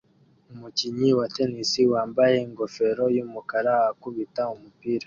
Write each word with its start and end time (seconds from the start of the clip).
Umukinnyi 0.53 1.09
wa 1.19 1.27
Tennis 1.35 1.71
wambaye 1.93 2.35
ingofero 2.47 3.03
yumukara 3.15 3.73
akubita 3.91 4.41
umupira 4.55 4.99